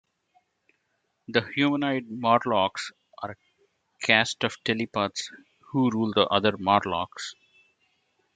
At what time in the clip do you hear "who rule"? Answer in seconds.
5.67-6.11